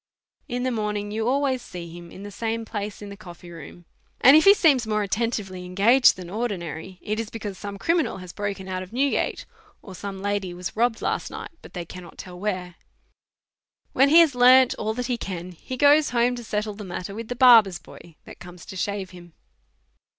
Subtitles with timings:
[0.47, 3.85] In the morning you always see him in the same place in the coffee room,
[4.19, 8.33] and if he seems more attentively engaged than ordinary, it is because some criminal has
[8.33, 9.45] broken out of Newgate,
[9.83, 12.77] or some lady Vvas robbed last night, but they cannot tell where.
[13.93, 17.13] When he lias learned all that he can, he goes home to settle the matter
[17.13, 19.33] with the barber's boy that comes to shave him.